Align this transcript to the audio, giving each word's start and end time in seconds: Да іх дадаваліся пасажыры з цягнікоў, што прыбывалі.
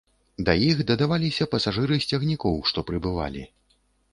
Да 0.45 0.53
іх 0.69 0.79
дадаваліся 0.91 1.47
пасажыры 1.53 1.95
з 2.07 2.09
цягнікоў, 2.15 2.59
што 2.73 2.85
прыбывалі. 2.89 3.49